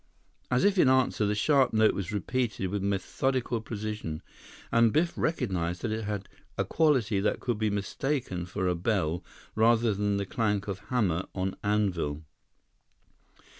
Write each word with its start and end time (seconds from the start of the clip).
As 0.49 0.63
if 0.63 0.79
in 0.79 0.89
answer, 0.89 1.27
the 1.27 1.35
sharp 1.35 1.73
note 1.73 1.93
was 1.93 2.11
repeated 2.11 2.71
with 2.71 2.81
methodical 2.81 3.61
precision, 3.61 4.23
and 4.71 4.91
Biff 4.91 5.13
recognized 5.15 5.83
that 5.83 5.91
it 5.91 6.05
had 6.05 6.27
a 6.57 6.65
quality 6.65 7.19
that 7.19 7.39
could 7.39 7.59
be 7.59 7.69
mistaken 7.69 8.47
for 8.47 8.67
a 8.67 8.73
bell 8.73 9.23
rather 9.53 9.93
than 9.93 10.17
the 10.17 10.25
clank 10.25 10.67
of 10.67 10.79
hammer 10.89 11.27
on 11.35 11.55
anvil. 11.63 12.23